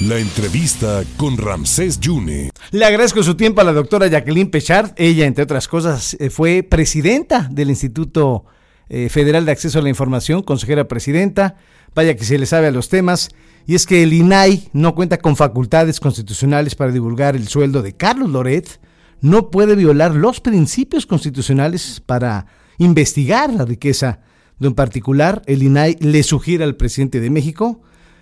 La 0.00 0.18
entrevista 0.18 1.04
con 1.16 1.38
Ramsés 1.38 1.98
Yune. 1.98 2.50
Le 2.70 2.84
agradezco 2.84 3.22
su 3.22 3.34
tiempo 3.34 3.62
a 3.62 3.64
la 3.64 3.72
doctora 3.72 4.08
Jacqueline 4.08 4.50
Pechard. 4.50 4.92
Ella, 4.96 5.24
entre 5.24 5.44
otras 5.44 5.68
cosas, 5.68 6.14
eh, 6.20 6.28
fue 6.28 6.62
presidenta 6.62 7.48
del 7.50 7.70
Instituto 7.70 8.44
eh, 8.90 9.08
Federal 9.08 9.46
de 9.46 9.52
Acceso 9.52 9.78
a 9.78 9.82
la 9.82 9.88
Información, 9.88 10.42
consejera 10.42 10.86
presidenta. 10.86 11.56
Vaya 11.94 12.14
que 12.14 12.24
se 12.24 12.38
le 12.38 12.44
sabe 12.44 12.66
a 12.66 12.72
los 12.72 12.90
temas. 12.90 13.30
Y 13.66 13.74
es 13.74 13.86
que 13.86 14.02
el 14.02 14.12
INAI 14.12 14.68
no 14.74 14.94
cuenta 14.94 15.16
con 15.16 15.34
facultades 15.34 15.98
constitucionales 15.98 16.74
para 16.74 16.92
divulgar 16.92 17.34
el 17.34 17.48
sueldo 17.48 17.80
de 17.80 17.94
Carlos 17.94 18.28
Loret. 18.28 18.80
No 19.22 19.50
puede 19.50 19.76
violar 19.76 20.14
los 20.14 20.40
principios 20.40 21.06
constitucionales 21.06 22.02
para 22.04 22.46
investigar 22.76 23.50
la 23.50 23.64
riqueza 23.64 24.20
de 24.58 24.68
un 24.68 24.74
particular. 24.74 25.40
El 25.46 25.62
INAI 25.62 25.96
le 26.00 26.22
sugiere 26.22 26.64
al 26.64 26.76
presidente 26.76 27.18
de 27.18 27.30
México 27.30 27.80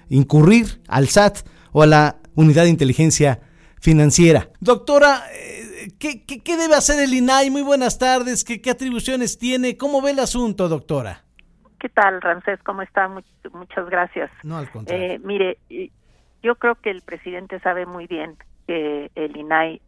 incurrir 0.09 0.81
al 0.87 1.09
SAT 1.09 1.39
o 1.75 1.83
a 1.83 1.87
la 1.87 2.17
Unidad 2.37 2.63
de 2.63 2.71
Inteligencia 2.71 3.41
Financiera. 3.81 4.49
Doctora, 4.61 5.25
eh, 5.35 5.89
¿qué, 5.99 6.25
qué, 6.25 6.57
debe 6.57 6.75
hacer 6.75 7.03
el 7.03 7.13
INAI? 7.13 7.51
Muy 7.51 7.63
buenas 7.63 7.99
tardes. 7.99 8.45
¿Qué, 8.45 8.63
¿Qué, 8.63 8.71
atribuciones 8.71 9.39
tiene? 9.39 9.77
¿Cómo 9.77 10.01
ve 10.01 10.13
el 10.13 10.21
asunto, 10.21 10.69
doctora? 10.69 11.25
¿Qué 11.81 11.89
tal, 11.91 12.23
Ramsés? 12.23 12.63
¿Cómo 12.63 12.81
está? 12.81 13.09
muchas 13.09 13.91
gracias. 13.91 14.31
No, 14.43 14.57
al 14.57 14.71
contrario. 14.71 15.05
Eh, 15.05 15.21
mire, 15.23 15.59
yo 16.43 16.55
creo 16.55 16.77
que 16.77 16.91
el 16.91 17.03
presidente 17.03 17.59
sabe 17.61 17.87
muy 17.87 18.07
bien 18.07 18.37
que 18.67 19.11
el 19.17 19.37
INAI, 19.37 19.83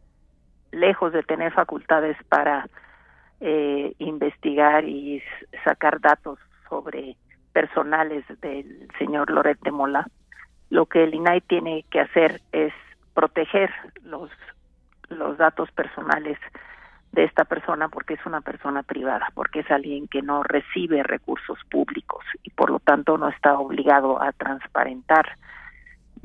lejos 0.73 1.13
de 1.13 1.23
tener 1.23 1.53
facultades 1.53 2.17
para 2.29 2.69
eh, 3.41 3.95
investigar 3.99 4.85
y 4.85 5.23
sacar 5.65 6.01
datos 6.01 6.39
sobre 6.69 7.17
personales 7.53 8.25
del 8.43 8.89
señor 8.99 9.31
Loret 9.31 9.59
de 9.61 9.71
Mola, 9.71 10.07
lo 10.71 10.87
que 10.87 11.05
el 11.05 11.15
INAI 11.15 11.41
tiene 11.43 11.85
que 11.91 12.01
hacer 12.01 12.41
es 12.53 12.73
proteger 13.15 13.71
los 14.03 14.31
los 15.09 15.39
datos 15.39 15.71
personales 15.73 16.39
de 17.13 17.25
esta 17.25 17.45
persona 17.45 17.89
porque 17.89 18.15
es 18.15 18.27
una 18.27 18.41
persona 18.41 18.83
privada, 18.83 19.29
porque 19.35 19.61
es 19.61 19.71
alguien 19.71 20.09
que 20.09 20.23
no 20.23 20.43
recibe 20.43 21.03
recursos 21.03 21.59
públicos 21.71 22.25
y 22.43 22.51
por 22.51 22.71
lo 22.71 22.79
tanto 22.79 23.17
no 23.17 23.29
está 23.29 23.59
obligado 23.59 24.21
a 24.21 24.33
transparentar 24.33 25.39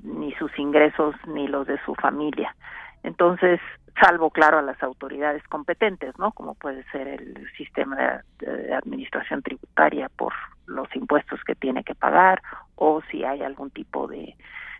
ni 0.03 0.33
sus 0.33 0.57
ingresos 0.57 1.15
ni 1.27 1.47
los 1.47 1.67
de 1.67 1.79
su 1.85 1.95
familia. 1.95 2.55
Entonces, 3.03 3.59
salvo 3.99 4.29
claro 4.29 4.59
a 4.59 4.61
las 4.61 4.81
autoridades 4.83 5.43
competentes, 5.47 6.17
¿no? 6.17 6.31
Como 6.31 6.55
puede 6.55 6.83
ser 6.91 7.07
el 7.07 7.47
sistema 7.57 8.23
de, 8.39 8.73
administración 8.73 9.41
tributaria 9.41 10.09
por 10.09 10.33
los 10.65 10.87
impuestos 10.95 11.43
que 11.43 11.55
tiene 11.55 11.83
que 11.83 11.95
pagar 11.95 12.41
o 12.75 13.01
si 13.11 13.23
hay 13.23 13.41
algún 13.41 13.69
tipo 13.71 14.07
de, 14.07 14.35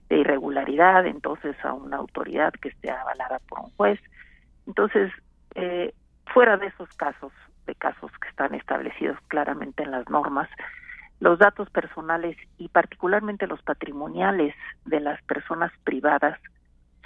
irregularidad, 0.10 1.06
entonces 1.06 1.56
a 1.64 1.72
una 1.72 1.96
autoridad 1.96 2.52
que 2.62 2.68
esté 2.68 2.92
avalada 2.92 3.40
por 3.48 3.62
un 3.62 3.70
juez. 3.78 3.98
Entonces, 4.68 5.10
eh, 5.56 5.94
fuera 6.34 6.58
de 6.58 6.68
esos 6.68 6.90
casos, 6.98 7.32
de 7.66 7.76
casos 7.76 8.12
que 8.20 8.28
están 8.28 8.54
establecidos 8.54 9.18
claramente 9.30 9.84
en 9.84 9.92
las 9.92 10.10
normas, 10.10 10.50
los 11.22 11.40
datos 11.40 11.70
personales 11.70 12.36
y 12.58 12.68
particularmente 12.68 13.48
los 13.48 13.62
patrimoniales 13.62 14.54
de 14.84 15.00
las 15.00 15.22
personas 15.22 15.72
privadas 15.86 16.38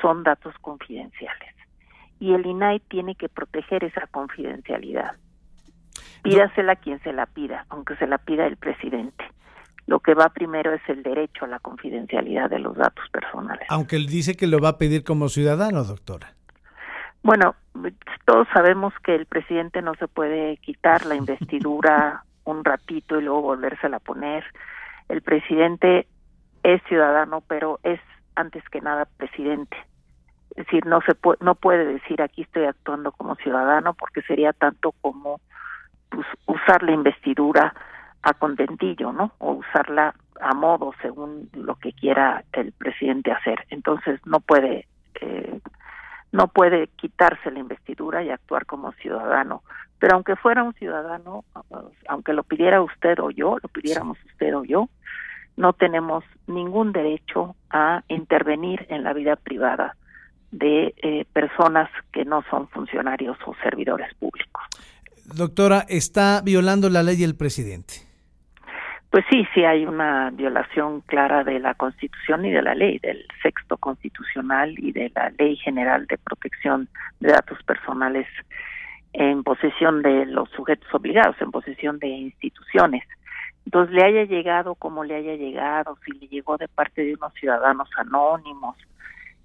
son 0.01 0.23
datos 0.23 0.53
confidenciales. 0.61 1.55
Y 2.19 2.33
el 2.33 2.45
INAI 2.45 2.79
tiene 2.79 3.15
que 3.15 3.29
proteger 3.29 3.83
esa 3.83 4.07
confidencialidad. 4.07 5.13
Pídasela 6.23 6.73
a 6.73 6.75
quien 6.75 6.99
se 7.03 7.13
la 7.13 7.25
pida, 7.25 7.65
aunque 7.69 7.95
se 7.97 8.07
la 8.07 8.17
pida 8.17 8.47
el 8.47 8.57
presidente. 8.57 9.25
Lo 9.87 9.99
que 9.99 10.15
va 10.15 10.29
primero 10.29 10.73
es 10.73 10.81
el 10.87 11.03
derecho 11.03 11.45
a 11.45 11.47
la 11.47 11.59
confidencialidad 11.59 12.49
de 12.49 12.59
los 12.59 12.75
datos 12.75 13.07
personales. 13.11 13.67
Aunque 13.69 13.95
él 13.95 14.07
dice 14.07 14.35
que 14.35 14.47
lo 14.47 14.59
va 14.59 14.69
a 14.69 14.77
pedir 14.77 15.03
como 15.03 15.29
ciudadano, 15.29 15.83
doctora. 15.83 16.33
Bueno, 17.21 17.55
todos 18.25 18.47
sabemos 18.53 18.93
que 19.03 19.13
el 19.13 19.25
presidente 19.25 19.81
no 19.81 19.93
se 19.95 20.07
puede 20.07 20.57
quitar 20.57 21.05
la 21.05 21.15
investidura 21.15 22.23
un 22.45 22.63
ratito 22.63 23.19
y 23.19 23.23
luego 23.23 23.41
volvérsela 23.41 23.97
a 23.97 23.99
poner. 23.99 24.43
El 25.09 25.21
presidente 25.21 26.07
es 26.63 26.81
ciudadano, 26.87 27.41
pero 27.41 27.79
es 27.83 27.99
antes 28.35 28.63
que 28.69 28.81
nada 28.81 29.07
presidente. 29.17 29.77
Es 30.55 30.65
decir, 30.65 30.85
no 30.85 31.01
se 31.01 31.15
puede, 31.15 31.37
no 31.41 31.55
puede 31.55 31.85
decir 31.85 32.21
aquí 32.21 32.43
estoy 32.43 32.65
actuando 32.65 33.11
como 33.11 33.35
ciudadano 33.35 33.93
porque 33.93 34.21
sería 34.21 34.53
tanto 34.53 34.93
como 35.01 35.41
pues, 36.09 36.25
usar 36.45 36.81
la 36.83 36.93
investidura 36.93 37.73
a 38.21 38.33
contentillo, 38.33 39.11
¿no? 39.11 39.33
O 39.39 39.51
usarla 39.53 40.15
a 40.39 40.53
modo 40.53 40.93
según 41.01 41.49
lo 41.53 41.75
que 41.75 41.91
quiera 41.91 42.43
el 42.53 42.71
presidente 42.71 43.31
hacer. 43.31 43.65
Entonces 43.69 44.19
no 44.25 44.39
puede 44.39 44.87
eh, 45.21 45.59
no 46.31 46.47
puede 46.47 46.87
quitarse 46.87 47.51
la 47.51 47.59
investidura 47.59 48.23
y 48.23 48.29
actuar 48.29 48.65
como 48.65 48.91
ciudadano. 48.93 49.63
Pero 49.99 50.15
aunque 50.15 50.35
fuera 50.35 50.63
un 50.63 50.73
ciudadano, 50.73 51.45
aunque 52.07 52.33
lo 52.33 52.43
pidiera 52.43 52.81
usted 52.81 53.19
o 53.19 53.29
yo, 53.29 53.57
lo 53.61 53.69
pidiéramos 53.69 54.17
usted 54.25 54.55
o 54.55 54.63
yo, 54.65 54.89
no 55.55 55.71
tenemos 55.73 56.25
ningún 56.47 56.91
derecho 56.91 57.55
a 57.69 58.03
intervenir 58.09 58.85
en 58.89 59.03
la 59.03 59.13
vida 59.13 59.37
privada 59.37 59.95
de 60.57 60.93
eh, 60.97 61.25
personas 61.33 61.89
que 62.11 62.23
no 62.25 62.43
son 62.49 62.67
funcionarios 62.69 63.37
o 63.45 63.53
servidores 63.61 64.13
públicos. 64.15 64.63
Doctora, 65.25 65.85
¿está 65.89 66.41
violando 66.41 66.89
la 66.89 67.03
ley 67.03 67.23
el 67.23 67.35
presidente? 67.35 67.95
Pues 69.09 69.25
sí, 69.29 69.45
sí 69.53 69.63
hay 69.63 69.85
una 69.85 70.29
violación 70.31 71.01
clara 71.01 71.43
de 71.43 71.59
la 71.59 71.73
Constitución 71.73 72.45
y 72.45 72.51
de 72.51 72.61
la 72.61 72.75
ley, 72.75 72.99
del 72.99 73.25
sexto 73.41 73.77
constitucional 73.77 74.75
y 74.77 74.91
de 74.91 75.11
la 75.15 75.31
Ley 75.37 75.55
General 75.55 76.05
de 76.07 76.17
Protección 76.17 76.89
de 77.21 77.31
Datos 77.31 77.57
Personales 77.63 78.27
en 79.13 79.43
posesión 79.43 80.01
de 80.01 80.25
los 80.25 80.49
sujetos 80.49 80.93
obligados, 80.93 81.37
en 81.39 81.51
posesión 81.51 81.97
de 81.99 82.07
instituciones. 82.07 83.03
Entonces, 83.65 83.95
le 83.95 84.03
haya 84.03 84.25
llegado 84.25 84.75
como 84.75 85.03
le 85.05 85.15
haya 85.15 85.35
llegado, 85.35 85.97
si 86.05 86.11
le 86.19 86.27
llegó 86.27 86.57
de 86.57 86.67
parte 86.67 87.03
de 87.03 87.13
unos 87.13 87.33
ciudadanos 87.35 87.89
anónimos, 87.97 88.75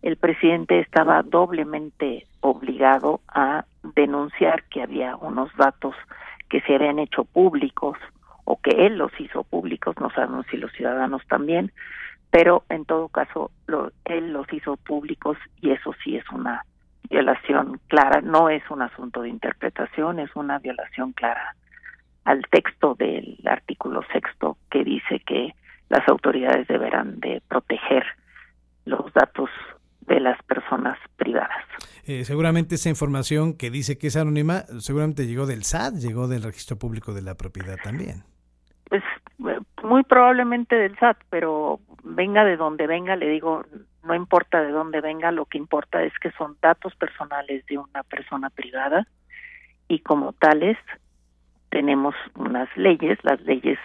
el 0.03 0.17
presidente 0.17 0.81
estaba 0.81 1.23
doblemente 1.23 2.27
obligado 2.41 3.21
a 3.29 3.65
denunciar 3.95 4.65
que 4.65 4.83
había 4.83 5.17
unos 5.17 5.55
datos 5.57 5.95
que 6.49 6.61
se 6.63 6.75
habían 6.75 6.99
hecho 6.99 7.25
públicos 7.25 7.99
o 8.45 8.61
que 8.61 8.87
él 8.87 8.97
los 8.97 9.13
hizo 9.21 9.45
públicos, 9.45 9.95
no 10.01 10.11
sabemos 10.11 10.47
si 10.51 10.57
los 10.57 10.73
ciudadanos 10.73 11.23
también, 11.29 11.71
pero 12.31 12.65
en 12.69 12.85
todo 12.85 13.09
caso 13.09 13.51
lo, 13.67 13.93
él 14.05 14.33
los 14.33 14.51
hizo 14.53 14.77
públicos 14.77 15.37
y 15.61 15.71
eso 15.71 15.95
sí 16.03 16.17
es 16.17 16.25
una 16.31 16.65
violación 17.09 17.81
clara, 17.89 18.21
no 18.21 18.49
es 18.49 18.63
un 18.71 18.83
asunto 18.83 19.23
de 19.23 19.29
interpretación, 19.29 20.19
es 20.19 20.35
una 20.35 20.59
violación 20.59 21.13
clara 21.13 21.55
al 22.25 22.43
texto 22.51 22.95
del 22.95 23.39
artículo 23.47 24.03
sexto 24.13 24.57
que 24.71 24.85
dice 24.85 25.21
que 25.21 25.55
las 25.89 26.07
autoridades 26.09 26.69
deberán 26.69 27.19
de 27.21 27.43
proteger 27.49 28.05
los 28.85 29.13
datos 29.13 29.51
de 30.07 30.21
las 30.21 30.43
personas 30.45 30.99
privadas. 31.17 31.65
Eh, 32.07 32.25
seguramente 32.25 32.75
esa 32.75 32.89
información 32.89 33.57
que 33.57 33.71
dice 33.71 33.99
que 33.99 34.09
es 34.09 34.17
anónima, 34.17 34.65
seguramente 34.79 35.27
llegó 35.27 35.47
del 35.47 35.65
SAT, 35.65 35.95
llegó 35.95 36.29
del 36.29 36.43
Registro 36.43 36.77
Público 36.77 37.13
de 37.15 37.23
la 37.23 37.37
Propiedad 37.37 37.77
también. 37.83 38.25
Pues 38.89 39.03
muy 39.85 40.03
probablemente 40.03 40.75
del 40.75 40.99
SAT, 40.99 41.19
pero 41.31 41.81
venga 42.03 42.45
de 42.45 42.57
donde 42.57 42.87
venga, 42.87 43.17
le 43.17 43.29
digo, 43.29 43.65
no 44.05 44.15
importa 44.15 44.63
de 44.63 44.71
dónde 44.71 45.01
venga, 45.01 45.31
lo 45.31 45.47
que 45.47 45.59
importa 45.59 46.03
es 46.03 46.13
que 46.21 46.31
son 46.33 46.57
datos 46.61 46.95
personales 46.97 47.65
de 47.67 47.79
una 47.79 48.03
persona 48.03 48.51
privada 48.51 49.07
y 49.89 50.01
como 50.01 50.33
tales 50.33 50.79
tenemos 51.71 52.15
unas 52.35 52.69
leyes, 52.77 53.19
las 53.23 53.41
leyes 53.43 53.79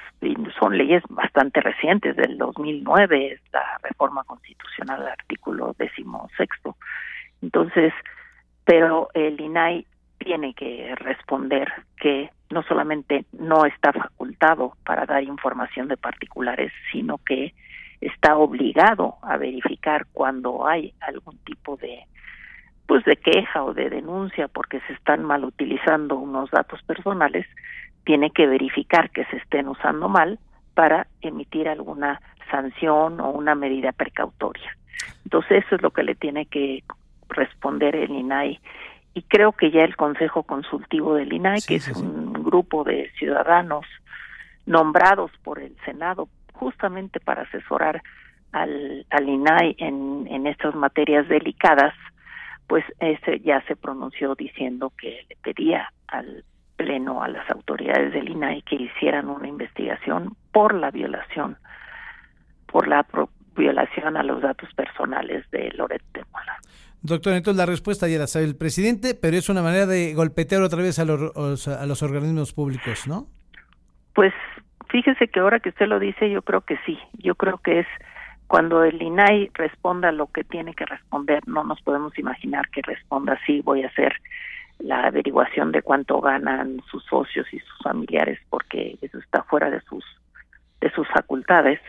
son 0.60 0.78
leyes 0.78 1.04
bastante 1.10 1.62
recientes 1.62 2.16
del 2.16 2.38
2009, 2.38 3.34
es 3.34 3.42
la 3.54 3.80
reforma 3.84 4.24
constitucional 4.24 5.00
del 5.00 5.10
artículo 5.10 5.76
decimosexto. 5.78 6.76
Entonces, 7.42 7.94
pero 8.66 9.10
el 9.14 9.40
INAI 9.40 9.86
tiene 10.18 10.54
que 10.56 10.96
responder 10.96 11.72
que 11.98 12.32
no 12.50 12.64
solamente 12.64 13.26
no 13.34 13.66
está 13.66 13.94
facultado 13.94 14.74
para 14.84 15.06
dar 15.06 15.24
información 15.24 15.88
de 15.88 15.98
particulares, 15.98 16.72
sino 16.92 17.20
que 17.20 17.54
está 18.02 18.38
obligado 18.38 19.16
a 19.22 19.38
verificar 19.38 20.08
cuando 20.12 20.68
hay 20.68 20.94
algún 21.02 21.38
tipo 21.40 21.78
de 21.78 22.06
pues 22.88 23.04
de 23.06 23.16
queja 23.16 23.64
o 23.64 23.74
de 23.74 23.90
denuncia 23.90 24.48
porque 24.48 24.80
se 24.82 24.94
están 24.94 25.24
mal 25.24 25.44
utilizando 25.44 26.18
unos 26.18 26.52
datos 26.52 26.82
personales, 26.84 27.46
tiene 28.04 28.32
que 28.32 28.48
verificar 28.48 29.10
que 29.10 29.26
se 29.26 29.38
estén 29.38 29.68
usando 29.68 30.08
mal 30.08 30.40
para 30.76 31.08
emitir 31.22 31.68
alguna 31.68 32.22
sanción 32.52 33.20
o 33.20 33.32
una 33.32 33.56
medida 33.56 33.92
precautoria. 33.92 34.78
Entonces 35.24 35.66
eso 35.66 35.76
es 35.76 35.82
lo 35.82 35.92
que 35.92 36.04
le 36.04 36.16
tiene 36.16 36.46
que 36.46 36.84
responder 37.30 37.96
el 37.96 38.12
INAI 38.12 38.60
y 39.14 39.24
creo 39.24 39.54
que 39.54 39.72
ya 39.72 39.84
el 39.84 39.96
Consejo 39.96 40.44
Consultivo 40.44 41.16
del 41.16 41.34
INAI, 41.34 41.62
que 41.62 41.76
es 41.76 41.88
un 41.96 42.34
grupo 42.34 42.84
de 42.84 43.10
ciudadanos 43.18 43.86
nombrados 44.66 45.32
por 45.44 45.60
el 45.60 45.76
Senado 45.86 46.28
justamente 46.54 47.20
para 47.20 47.44
asesorar 47.44 48.02
al, 48.52 49.06
al 49.10 49.30
INAI 49.30 49.76
en, 49.80 50.28
en 50.30 50.48
estas 50.48 50.76
materias 50.76 51.28
delicadas, 51.28 51.94
pues 52.68 52.84
ese 53.00 53.40
ya 53.42 53.62
se 53.68 53.76
pronunció 53.76 54.36
diciendo 54.36 54.92
que 54.98 55.26
le 55.30 55.36
pedía 55.44 55.92
al 56.08 56.44
pleno 56.76 57.24
a 57.24 57.28
las 57.28 57.50
autoridades 57.50 58.14
del 58.14 58.30
INAI 58.30 58.62
que 58.64 58.76
hicieran 58.76 59.30
una 59.30 59.48
investigación 59.48 60.36
por 60.52 60.74
la 60.74 60.92
violación, 60.92 61.58
por 62.66 62.88
la 62.88 63.06
violación 63.56 64.18
a 64.18 64.24
los 64.24 64.42
datos 64.42 64.74
personales 64.74 65.50
de 65.52 65.72
Loret 65.74 66.04
de 66.14 66.24
Mola. 66.34 66.58
Doctor, 67.02 67.34
entonces 67.34 67.58
la 67.58 67.66
respuesta 67.68 68.08
ya 68.08 68.18
la 68.18 68.28
sabe 68.28 68.46
el 68.46 68.58
presidente, 68.58 69.14
pero 69.14 69.38
es 69.38 69.48
una 69.48 69.62
manera 69.62 69.86
de 69.86 70.14
golpetear 70.14 70.62
otra 70.64 70.82
vez 70.82 70.98
a 70.98 71.06
los, 71.06 71.68
a 71.68 71.86
los 71.86 72.02
organismos 72.02 72.52
públicos, 72.52 73.08
¿no? 73.08 73.28
Pues 74.14 74.34
fíjese 74.90 75.28
que 75.28 75.40
ahora 75.40 75.60
que 75.60 75.70
usted 75.70 75.88
lo 75.88 76.00
dice, 76.00 76.30
yo 76.32 76.42
creo 76.42 76.62
que 76.62 76.78
sí. 76.86 76.98
Yo 77.14 77.36
creo 77.36 77.60
que 77.60 77.82
es 77.82 77.88
cuando 78.48 78.84
el 78.84 79.02
INAI 79.02 79.50
responda 79.54 80.12
lo 80.12 80.28
que 80.28 80.44
tiene 80.44 80.74
que 80.74 80.86
responder, 80.86 81.48
no 81.48 81.64
nos 81.64 81.82
podemos 81.82 82.18
imaginar 82.18 82.70
que 82.70 82.82
responda 82.82 83.34
así, 83.34 83.62
voy 83.62 83.84
a 83.84 83.88
hacer 83.88 84.14
la 84.80 85.06
averiguación 85.06 85.72
de 85.72 85.82
cuánto 85.82 86.20
ganan 86.22 86.82
sus 86.92 87.04
socios 87.06 87.48
y 87.54 87.60
sus 87.60 87.80
familiares 87.84 88.40
porque 88.50 88.98
eso 89.02 89.20
está 89.20 89.44
fuera 89.44 89.70
de 89.70 89.82
sus 89.82 90.04
de 90.82 90.92
sus 90.92 91.08
facultades. 91.08 91.80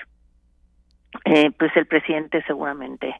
Eh, 1.24 1.50
pues 1.58 1.76
el 1.76 1.86
presidente 1.86 2.42
seguramente 2.46 3.14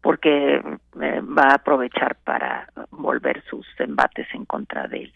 porque 0.00 0.56
eh, 0.56 1.20
va 1.20 1.50
a 1.50 1.54
aprovechar 1.54 2.16
para 2.24 2.68
volver 2.90 3.42
sus 3.50 3.66
embates 3.78 4.26
en 4.32 4.44
contra 4.46 4.86
del 4.86 5.12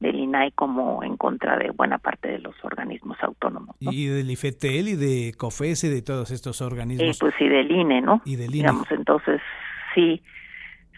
del 0.00 0.16
INAI 0.16 0.52
como 0.52 1.02
en 1.02 1.16
contra 1.16 1.56
de 1.56 1.70
buena 1.70 1.98
parte 1.98 2.28
de 2.28 2.38
los 2.38 2.54
organismos 2.62 3.18
autónomos. 3.20 3.76
Y 3.80 4.06
del 4.06 4.30
IFETEL 4.30 4.88
y 4.88 4.96
de 4.96 5.34
COFES 5.36 5.84
y 5.84 5.88
de 5.88 6.02
todos 6.02 6.30
estos 6.30 6.60
organismos. 6.60 7.16
Y 7.16 7.18
pues 7.18 7.34
y 7.40 7.48
del 7.48 7.70
INE, 7.70 8.00
¿no? 8.00 8.22
Y 8.24 8.36
del 8.36 8.54
INE. 8.54 8.58
Digamos, 8.58 8.90
entonces 8.90 9.40
sí, 9.94 10.22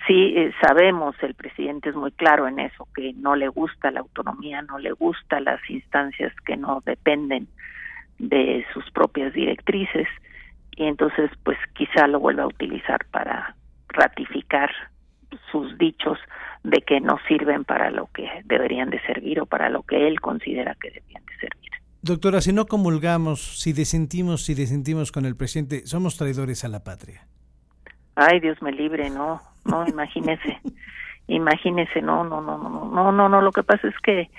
sí 0.06 0.34
eh, 0.36 0.52
sabemos, 0.60 1.16
el 1.22 1.34
presidente 1.34 1.88
es 1.88 1.96
muy 1.96 2.12
claro 2.12 2.46
en 2.46 2.58
eso, 2.58 2.86
que 2.94 3.12
no 3.14 3.36
le 3.36 3.48
gusta 3.48 3.90
la 3.90 4.00
autonomía, 4.00 4.62
no 4.62 4.78
le 4.78 4.92
gusta 4.92 5.40
las 5.40 5.60
instancias 5.70 6.32
que 6.44 6.56
no 6.56 6.82
dependen 6.84 7.48
de 8.18 8.66
sus 8.74 8.90
propias 8.90 9.32
directrices 9.32 10.08
y 10.76 10.84
entonces 10.84 11.30
pues 11.42 11.56
quizá 11.74 12.06
lo 12.06 12.20
vuelva 12.20 12.42
a 12.42 12.48
utilizar 12.48 13.04
para 13.10 13.56
ratificar 13.88 14.70
sus 15.50 15.76
dichos 15.78 16.18
de 16.62 16.82
que 16.82 17.00
no 17.00 17.18
sirven 17.26 17.64
para 17.64 17.90
lo 17.90 18.06
que 18.12 18.28
deberían 18.44 18.90
de 18.90 19.00
servir 19.02 19.40
o 19.40 19.46
para 19.46 19.68
lo 19.68 19.82
que 19.82 20.06
él 20.06 20.20
considera 20.20 20.74
que 20.80 20.90
deberían 20.90 21.24
de 21.24 21.34
servir. 21.36 21.70
Doctora, 22.02 22.40
si 22.40 22.52
no 22.52 22.66
comulgamos, 22.66 23.60
si 23.60 23.72
desentimos, 23.72 24.44
si 24.44 24.54
desentimos 24.54 25.12
con 25.12 25.26
el 25.26 25.36
presidente, 25.36 25.86
somos 25.86 26.16
traidores 26.16 26.64
a 26.64 26.68
la 26.68 26.82
patria. 26.82 27.26
Ay, 28.14 28.40
Dios 28.40 28.60
me 28.62 28.72
libre, 28.72 29.10
no, 29.10 29.40
no, 29.64 29.86
imagínese, 29.86 30.58
imagínese, 31.28 32.02
no, 32.02 32.24
no, 32.24 32.40
no, 32.40 32.58
no, 32.58 32.90
no, 32.90 33.12
no, 33.12 33.28
no, 33.28 33.40
lo 33.40 33.52
que 33.52 33.62
pasa 33.62 33.88
es 33.88 33.98
que 34.02 34.30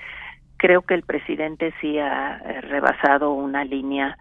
creo 0.56 0.82
que 0.82 0.94
el 0.94 1.02
presidente 1.02 1.72
sí 1.80 1.98
ha 1.98 2.38
rebasado 2.62 3.32
una 3.32 3.64
línea, 3.64 4.16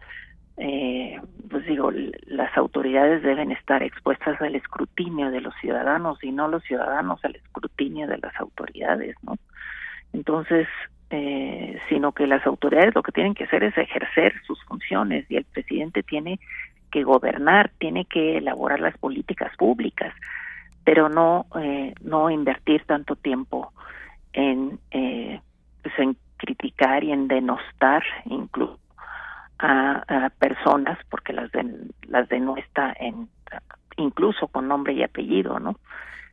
eh, 0.57 1.19
pues 1.50 1.65
digo, 1.65 1.92
las 2.27 2.56
autoridades 2.57 3.24
deben 3.24 3.51
estar 3.51 3.83
expuestas 3.83 4.42
al 4.42 4.56
escrutinio 4.56 5.31
de 5.31 5.42
los 5.42 5.53
ciudadanos 5.62 6.24
y 6.24 6.31
no 6.31 6.48
los 6.48 6.63
ciudadanos 6.63 7.24
al 7.24 7.36
escrutinio 7.36 8.07
de 8.07 8.18
las 8.18 8.36
autoridades, 8.39 9.15
¿no? 9.24 9.36
Entonces, 10.13 10.68
eh, 11.09 11.80
sino 11.89 12.13
que 12.13 12.25
las 12.25 12.45
autoridades 12.45 12.95
lo 12.95 13.03
que 13.03 13.12
tienen 13.12 13.33
que 13.33 13.44
hacer 13.44 13.63
es 13.63 13.77
ejercer 13.77 14.33
sus 14.45 14.63
funciones 14.63 15.25
y 15.30 15.36
el 15.36 15.44
presidente 15.45 16.03
tiene 16.03 16.39
que 16.89 17.03
gobernar, 17.03 17.71
tiene 17.80 18.06
que 18.06 18.38
elaborar 18.38 18.80
las 18.80 18.98
políticas 18.98 19.56
públicas, 19.57 20.13
pero 20.83 21.09
no 21.09 21.48
eh, 21.59 21.94
no 22.01 22.30
invertir 22.30 22.83
tanto 22.86 23.15
tiempo 23.15 23.74
en 24.33 24.80
eh, 24.92 25.39
pues 25.81 26.00
en 26.00 26.15
criticar 26.38 27.03
y 27.03 27.12
en 27.12 27.27
denostar 27.27 28.03
incluso 28.25 28.80
a, 29.62 30.31
personas 30.40 30.98
porque 31.10 31.34
las 31.34 31.52
las 32.08 32.28
denuestra 32.30 32.96
en 33.00 33.30
incluso 33.98 34.48
con 34.48 34.68
nombre 34.68 34.94
y 34.94 35.04
apellido, 35.04 35.60
¿no? 35.60 35.75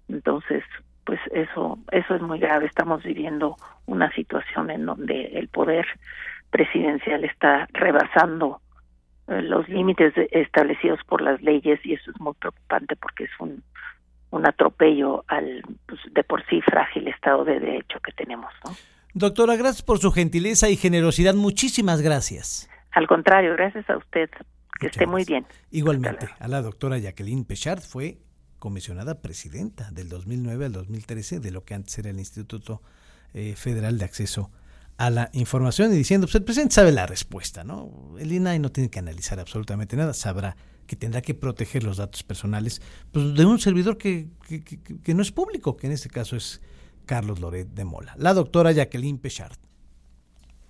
Entonces, 0.09 0.65
pues 1.05 1.21
eso 1.33 1.79
eso 1.93 2.15
es 2.15 2.23
muy 2.23 2.39
grave. 2.39 2.67
Estamos 2.67 3.03
viviendo 3.03 3.57
una 3.87 4.11
situación 4.13 4.71
en 4.71 4.87
donde 4.87 5.39
el 5.39 5.49
poder 5.49 5.87
presidencial 6.51 7.25
está 7.25 7.69
rebasando 7.73 8.61
eh, 9.27 9.43
los 9.43 9.69
límites 9.69 10.15
establecidos 10.31 11.01
por 11.07 11.21
las 11.21 11.43
leyes 11.43 11.85
y 11.85 11.95
eso 11.95 12.11
es 12.11 12.21
muy 12.21 12.35
preocupante 12.35 12.97
porque 12.97 13.25
es 13.25 13.31
un 13.39 13.63
un 14.31 14.47
atropello 14.47 15.25
al 15.29 15.63
pues, 15.87 16.01
de 16.13 16.23
por 16.23 16.45
sí 16.47 16.61
frágil 16.63 17.09
estado 17.09 17.45
de 17.45 17.61
derecho 17.61 17.99
que 18.01 18.13
tenemos. 18.13 18.53
¿no? 18.65 18.77
Doctora, 19.15 19.57
gracias 19.57 19.83
por 19.83 19.99
su 19.99 20.13
gentileza 20.13 20.69
y 20.69 20.77
generosidad. 20.77 21.35
Muchísimas 21.35 22.03
gracias. 22.03 22.69
Al 22.99 23.07
contrario, 23.07 23.53
gracias 23.53 23.89
a 23.91 23.97
usted. 23.97 24.29
Que 24.81 24.89
esté 24.89 25.07
muy 25.07 25.25
bien. 25.25 25.47
Igualmente, 25.71 26.29
a 26.41 26.49
la 26.49 26.63
doctora 26.63 26.99
Jacqueline 26.99 27.45
Pechard 27.45 27.81
fue 27.81 28.19
comisionada 28.59 29.23
presidenta 29.23 29.93
del 29.93 30.09
2009 30.09 30.65
al 30.65 30.73
2013 30.73 31.39
de 31.39 31.51
lo 31.53 31.65
que 31.65 31.75
antes 31.75 31.97
era 31.97 32.11
el 32.11 32.19
Instituto 32.19 32.83
eh, 33.35 33.55
Federal 33.55 33.99
de 33.99 34.05
Acceso 34.05 34.51
a 34.97 35.11
la 35.11 35.31
información 35.33 35.93
y 35.93 35.97
diciendo, 35.97 36.27
pues 36.27 36.35
el 36.35 36.43
presidente 36.43 36.75
sabe 36.75 36.91
la 36.91 37.07
respuesta, 37.07 37.63
¿no? 37.63 38.17
El 38.19 38.33
INAI 38.33 38.59
no 38.59 38.73
tiene 38.73 38.91
que 38.91 38.99
analizar 38.99 39.39
absolutamente 39.39 39.97
nada, 39.97 40.13
sabrá 40.13 40.57
que 40.89 40.97
tendrá 40.97 41.23
que 41.23 41.35
proteger 41.35 41.85
los 41.85 41.99
datos 41.99 42.25
personales 42.25 42.83
pues, 43.13 43.33
de 43.33 43.45
un 43.45 43.61
servidor 43.61 43.97
que, 43.97 44.27
que, 44.49 44.65
que, 44.65 45.15
no 45.15 45.23
es 45.23 45.31
público, 45.31 45.77
que 45.77 45.87
en 45.87 45.93
este 45.93 46.09
caso 46.09 46.35
es 46.35 46.61
Carlos 47.07 47.39
Loret 47.39 47.69
de 47.69 47.85
Mola. 47.85 48.17
La 48.19 48.35
doctora 48.35 48.73
Jacqueline 48.73 49.19
Pechard. 49.19 49.68